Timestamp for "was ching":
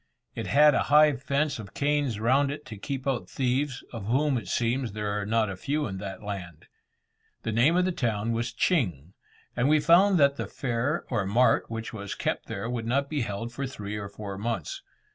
8.31-9.13